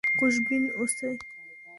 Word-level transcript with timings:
خوشبین 0.17 0.63
اوسئ. 0.77 1.11